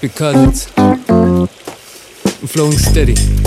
because 0.00 0.36
it's 0.48 0.66
flowing 2.52 2.72
steady. 2.72 3.37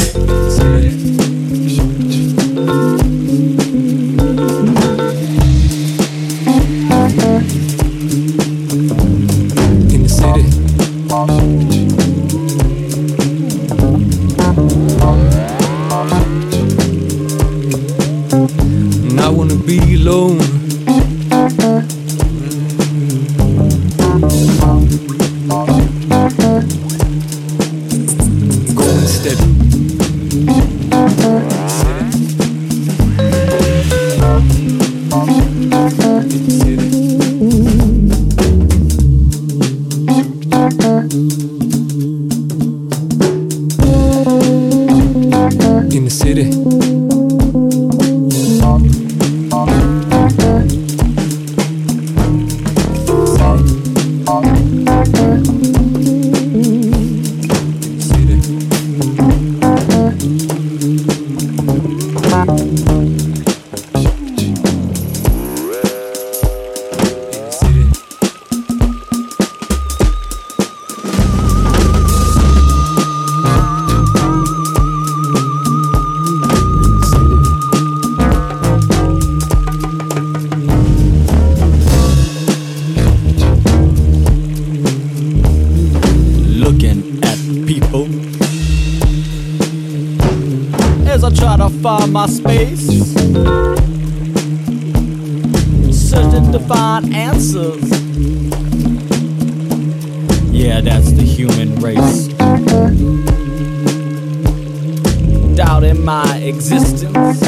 doubting 105.65 106.03
my 106.03 106.37
existence. 106.37 107.39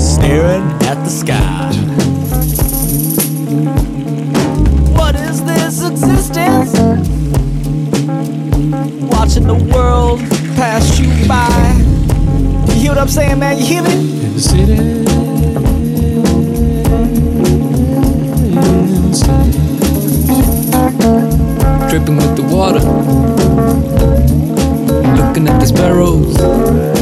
Staring 0.00 0.68
at 0.86 0.98
the 1.02 1.08
sky. 1.08 1.72
What 4.96 5.16
is 5.16 5.42
this 5.44 5.82
existence? 5.84 6.72
Watching 9.10 9.48
the 9.48 9.58
world 9.74 10.20
pass 10.54 11.00
you 11.00 11.08
by. 11.26 11.48
You 12.72 12.80
hear 12.80 12.90
what 12.90 12.98
I'm 12.98 13.08
saying, 13.08 13.40
man? 13.40 13.58
You 13.58 13.64
hear 13.64 13.82
me? 13.82 13.94
In 14.24 14.34
the 14.34 14.40
city. 14.40 14.76
Dripping 21.90 22.16
with 22.16 22.36
the 22.36 22.44
water 22.54 24.41
looking 25.32 25.48
at 25.48 25.60
the 25.60 25.66
sparrows. 25.66 27.01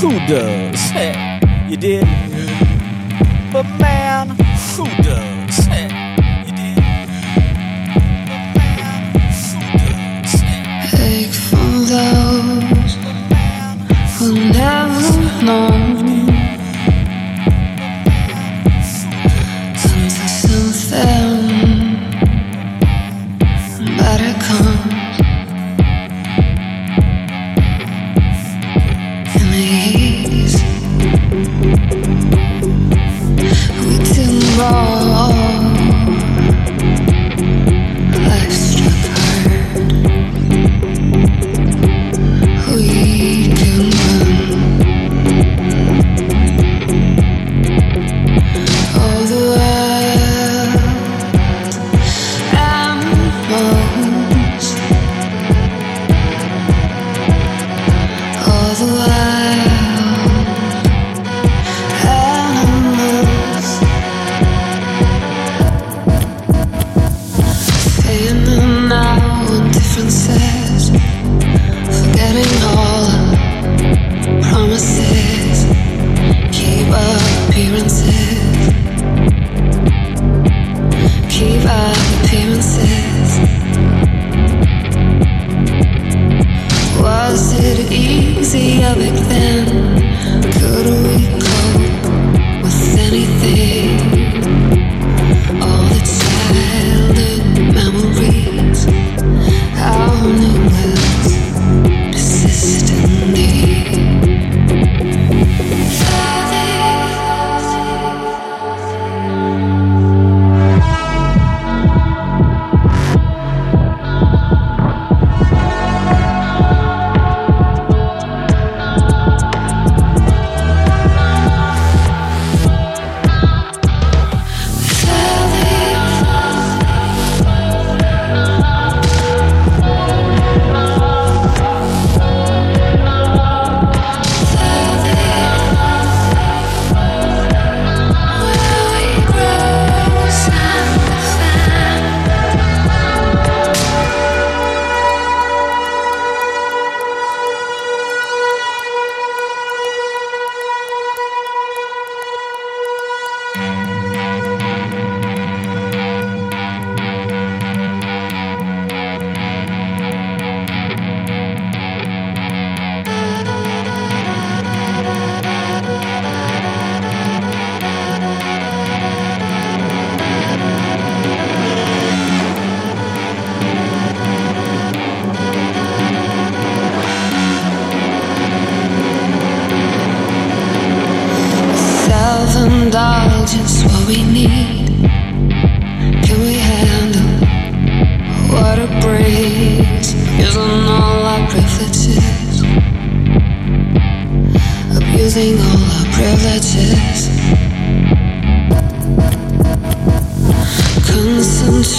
Who 0.00 0.10
does? 0.26 0.80
You 1.70 1.76
did. 1.76 2.29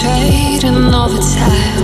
Concentrating 0.01 0.95
all 0.95 1.09
the 1.09 1.19
time 1.19 1.80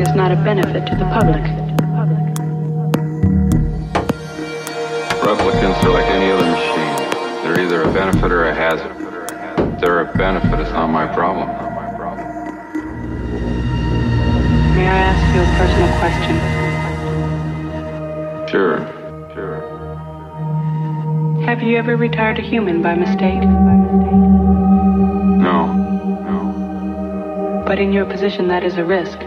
is 0.00 0.14
not 0.14 0.30
a 0.30 0.36
benefit 0.36 0.86
to 0.86 0.94
the 0.96 1.04
public. 1.06 1.42
Replicants 5.22 5.82
are 5.84 5.90
like 5.90 6.06
any 6.06 6.30
other 6.30 6.46
machine. 6.50 6.96
They're 7.42 7.60
either 7.60 7.82
a 7.82 7.92
benefit 7.92 8.30
or 8.30 8.44
a 8.44 8.54
hazard. 8.54 8.94
They're 9.80 10.00
a 10.00 10.16
benefit, 10.16 10.60
it's 10.60 10.70
not 10.70 10.88
my 10.88 11.06
problem. 11.06 11.48
May 14.76 14.86
I 14.86 14.98
ask 14.98 15.34
you 15.34 15.42
a 15.42 15.46
personal 15.58 15.90
question? 15.98 16.36
Sure. 18.48 18.78
Sure. 19.34 19.60
Have 21.44 21.62
you 21.62 21.76
ever 21.76 21.96
retired 21.96 22.38
a 22.38 22.42
human 22.42 22.82
by 22.82 22.94
mistake? 22.94 23.42
No. 25.42 25.66
No. 26.28 27.64
But 27.66 27.78
in 27.78 27.92
your 27.92 28.06
position, 28.06 28.48
that 28.48 28.64
is 28.64 28.76
a 28.78 28.84
risk. 28.84 29.18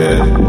Yeah. 0.00 0.39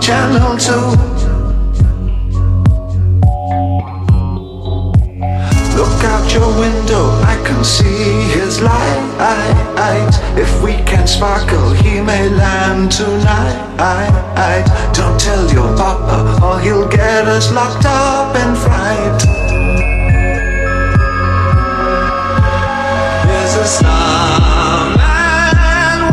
Channel 0.00 0.56
two. 0.56 0.90
Look 5.76 6.04
out 6.04 6.32
your 6.32 6.48
window, 6.58 7.04
I 7.22 7.36
can 7.44 7.64
see 7.64 8.28
his 8.38 8.60
light. 8.60 9.02
If 10.38 10.62
we 10.62 10.72
can 10.84 11.06
sparkle, 11.06 11.72
he 11.72 12.00
may 12.00 12.28
land 12.28 12.92
tonight. 12.92 13.56
Don't 14.94 15.18
tell 15.20 15.50
your 15.52 15.76
papa, 15.76 16.38
or 16.44 16.60
he'll 16.60 16.88
get 16.88 17.26
us 17.26 17.50
locked 17.52 17.84
up 17.86 18.36
in 18.36 18.54
fright. 18.54 19.22
There's 23.26 23.54
a 23.56 23.66
starman 23.66 25.16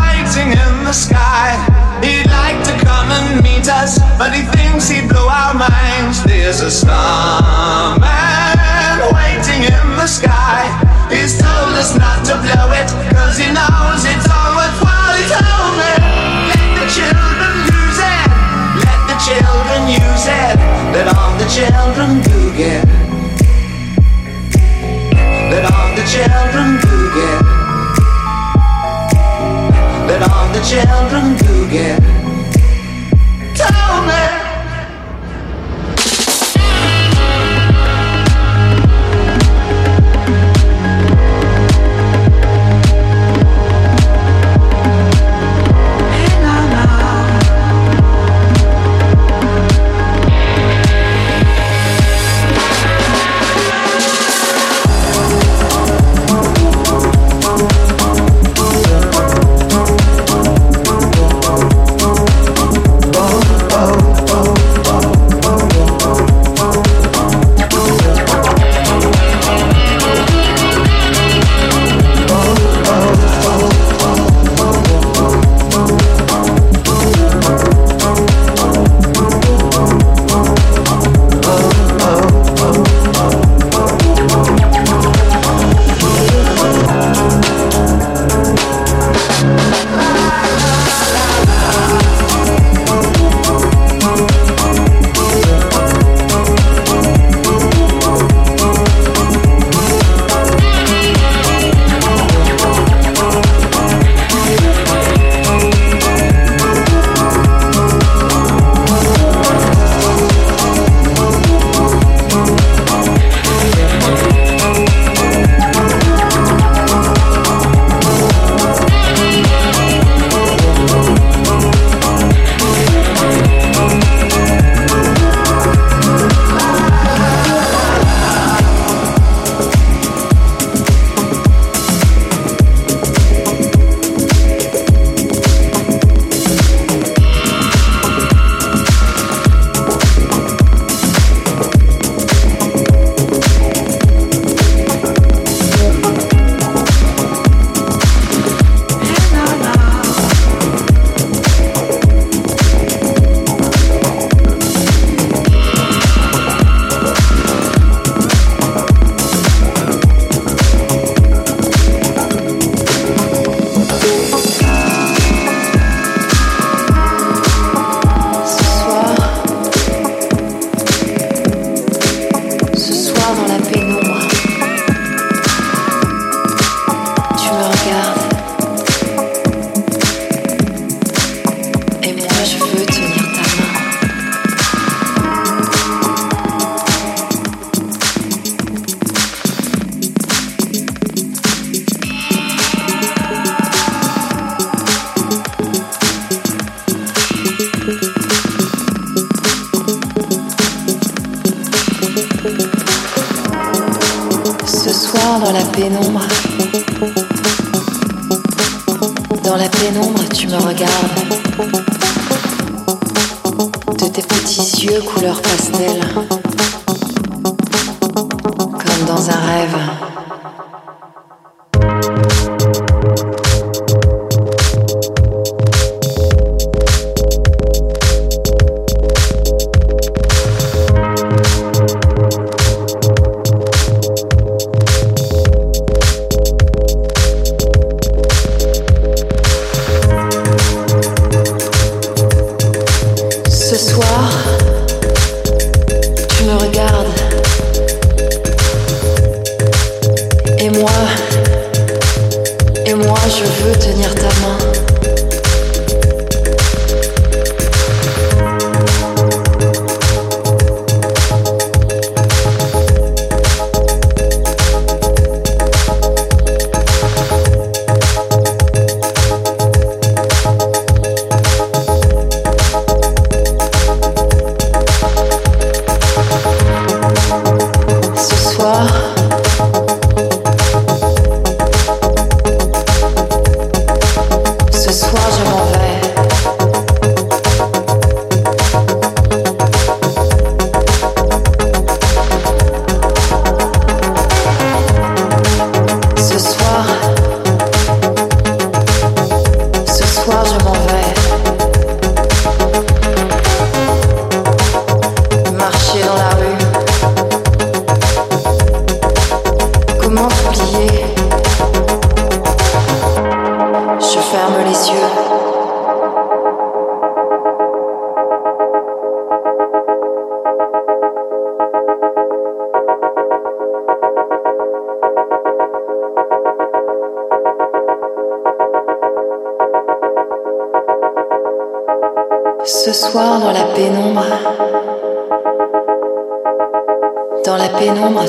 waiting 0.01 0.51
in 0.51 0.83
the 0.83 0.93
sky. 0.93 1.72
Come 3.03 3.19
and 3.19 3.43
meet 3.43 3.67
us, 3.67 3.99
but 4.17 4.31
he 4.31 4.43
thinks 4.55 4.87
he'd 4.87 5.09
blow 5.09 5.27
our 5.27 5.53
minds. 5.53 6.23
There's 6.23 6.61
a 6.61 6.71
starman 6.71 7.99
waiting 9.11 9.67
in 9.67 9.87
the 9.99 10.07
sky. 10.07 10.71
He's 11.11 11.35
told 11.35 11.75
us 11.75 11.99
not 11.99 12.23
to 12.31 12.39
blow 12.39 12.71
it, 12.71 12.87
cause 13.11 13.35
he 13.35 13.51
knows 13.51 14.07
it's 14.07 14.23
all 14.31 14.55
worthwhile. 14.55 15.19
He 15.19 15.27
told 15.27 15.75
me, 15.83 15.99
let 16.47 16.63
the 16.79 16.87
children 16.95 17.67
use 17.75 17.99
it, 17.99 18.23
let 18.87 18.99
the 19.11 19.19
children 19.19 19.81
use 19.99 20.23
it, 20.23 20.55
let 20.95 21.11
all 21.11 21.35
the 21.35 21.47
children 21.51 22.23
boogie. 22.23 22.87
Let 25.51 25.67
all 25.75 25.91
the 25.91 26.07
children 26.07 26.79
boogie. 26.79 27.35
Let 30.07 30.23
all 30.23 30.47
the 30.55 30.61
children 30.63 31.35
boogie. 31.43 32.22
Tell 33.55 34.01
me. 34.07 34.42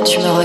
Tu 0.04 0.20
me 0.20 0.28
regardes 0.28 0.43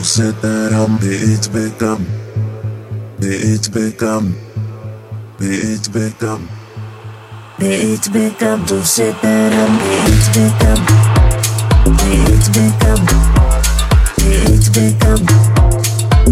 tu 0.00 0.04
seteram 0.04 0.98
Pete 0.98 1.48
Beckham. 1.50 2.06
Pete 3.20 3.70
Beckham. 3.70 4.34
Pete 5.38 5.90
Beckham. 5.90 6.48
Pete 7.58 8.10
Beckham, 8.10 8.64
tu 8.66 8.84
seteram 8.84 9.78
Pete 9.78 10.30
Beckham. 10.34 10.78
Pete 11.98 12.50
Beckham. 12.54 13.00
Pete 14.16 14.70
Beckham. 14.72 15.20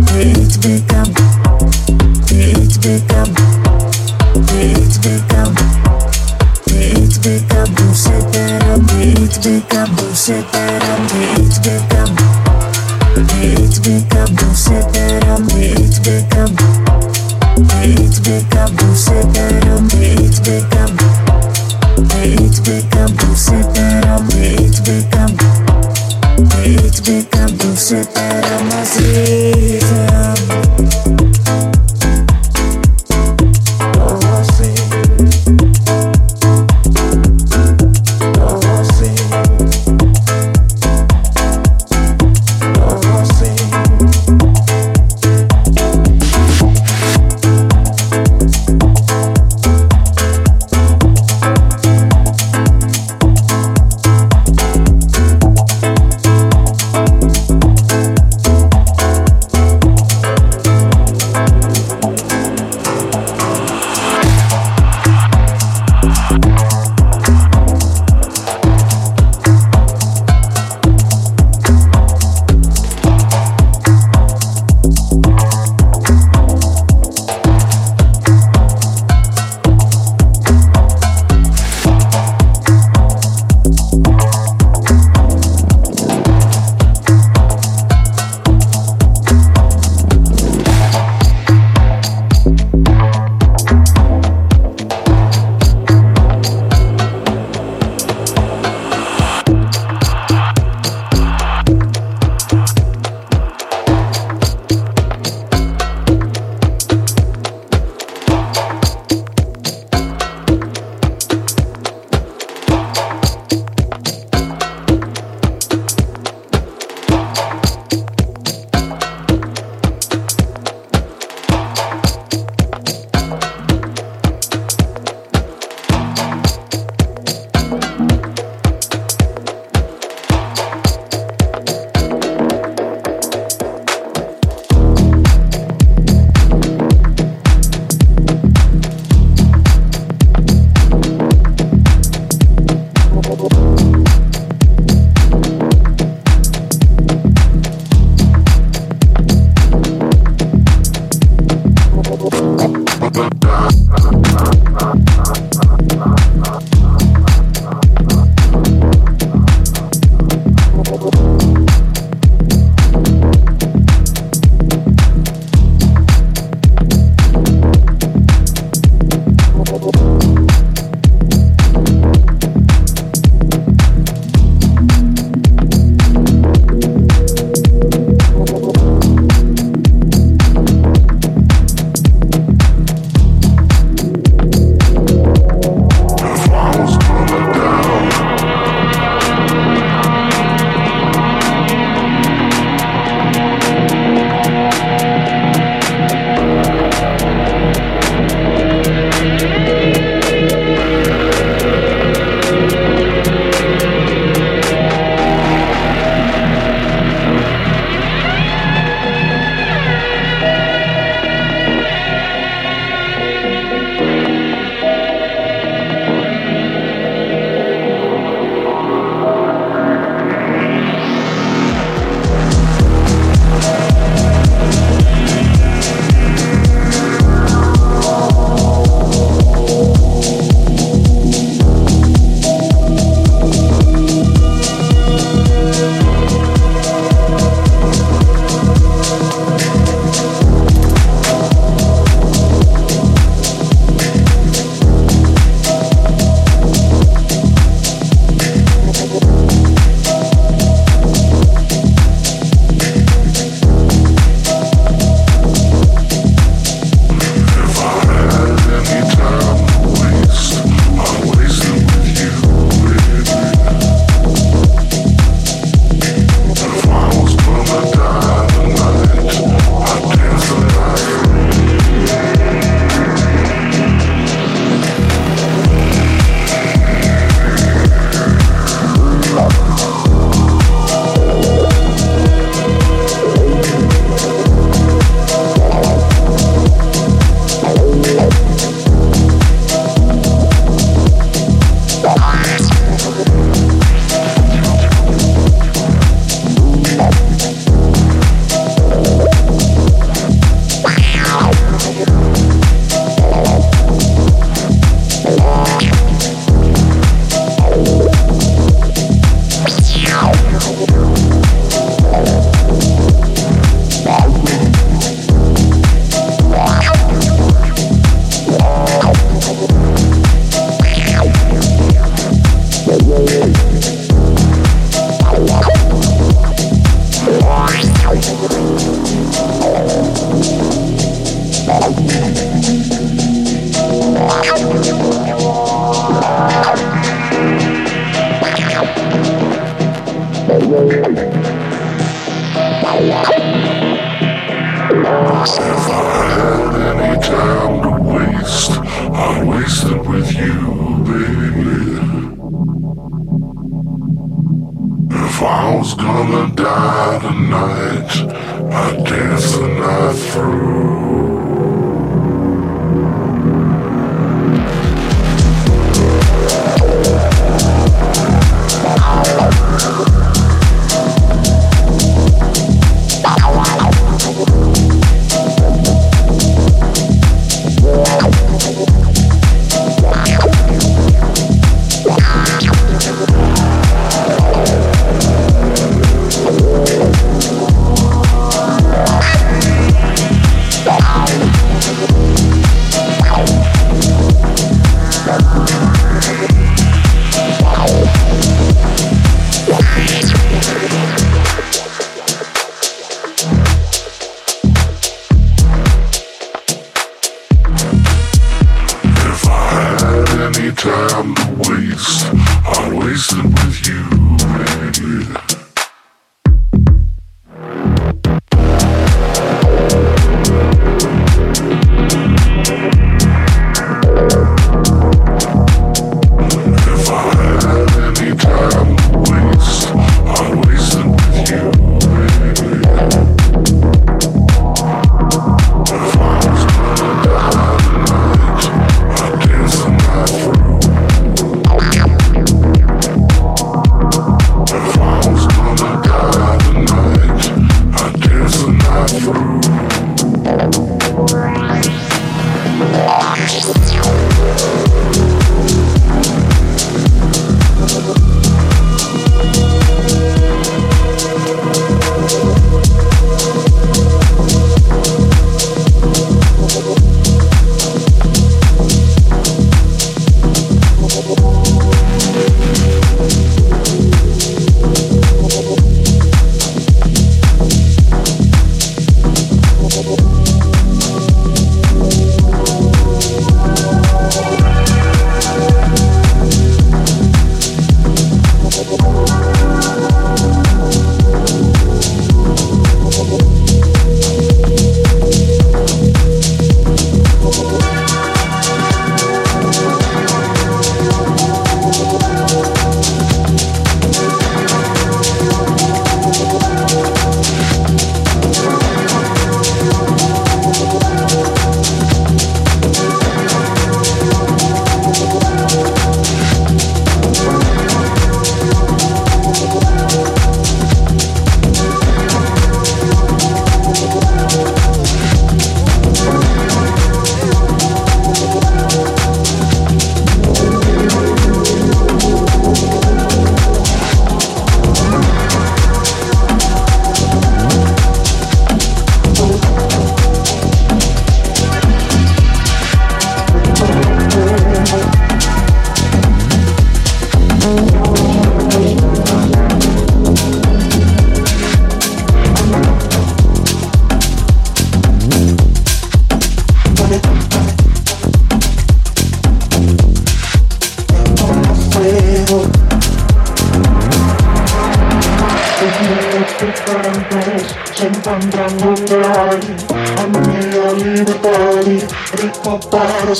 Pete 0.06 0.58
Beckham. 0.62 1.08
Pete 2.26 2.78
Beckham. 2.80 3.28
Pete 6.64 7.18
Beckham. 7.20 7.70
Pete 8.88 9.38
Beckham, 9.42 9.88
tu 9.96 10.06
Pete 13.26 13.78
Beckham. 13.78 13.78
Pete 13.78 13.80
Beckham, 13.80 14.36
tu 14.36 14.54
seteram 14.54 15.46
Pete 15.46 16.00
Beckham. 16.00 16.50
Pete 17.66 18.20
Beckham, 18.20 18.70
tu 18.76 18.94
seteram 18.94 19.88
Pete 19.88 20.40
Beckham. 20.44 20.90
Pete 22.08 22.60
Beckham, 22.62 23.10
tu 23.16 23.36
seteram 23.36 24.26
Pete 24.28 24.80
Beckham. 24.82 25.30
Pete 26.50 27.00
Beckham, 27.02 27.50
tu 27.58 27.76
seteram 27.76 28.68
Aziza. 28.80 29.86
Oh, 29.86 29.87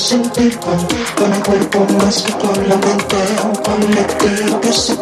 sentir 0.09 0.59
contigo 0.59 1.26
en 1.26 1.35
el 1.35 1.43
cuerpo 1.43 1.86
más 1.98 2.22
que 2.22 2.32
con 2.32 2.66
la 2.66 2.76
mente. 2.76 3.16
Un 3.44 3.55
colectivo 3.56 4.59
que 4.59 4.72
se 4.72 4.97